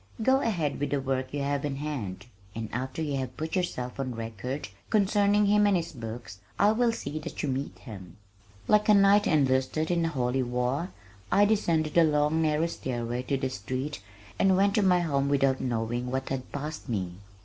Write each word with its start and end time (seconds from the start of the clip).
Go 0.23 0.39
ahead 0.41 0.79
with 0.79 0.89
the 0.89 0.99
work 0.99 1.31
you 1.31 1.43
have 1.43 1.63
in 1.63 1.75
hand, 1.75 2.25
and 2.55 2.69
after 2.73 3.03
you 3.03 3.17
have 3.17 3.37
put 3.37 3.55
yourself 3.55 3.99
on 3.99 4.15
record 4.15 4.69
concerning 4.89 5.45
him 5.45 5.67
and 5.67 5.77
his 5.77 5.91
books 5.91 6.39
I 6.57 6.71
will 6.71 6.91
see 6.91 7.19
that 7.19 7.43
you 7.43 7.49
meet 7.49 7.77
him." 7.77 8.17
Like 8.67 8.89
a 8.89 8.95
knight 8.95 9.27
enlisted 9.27 9.91
in 9.91 10.03
a 10.05 10.09
holy 10.09 10.41
war 10.41 10.89
I 11.31 11.45
descended 11.45 11.93
the 11.93 12.03
long 12.03 12.41
narrow 12.41 12.65
stairway 12.65 13.21
to 13.21 13.37
the 13.37 13.51
street, 13.51 14.01
and 14.39 14.57
went 14.57 14.73
to 14.73 14.81
my 14.81 15.01
home 15.01 15.29
without 15.29 15.61
knowing 15.61 16.09
what 16.09 16.31
passed 16.51 16.89
me. 16.89 17.11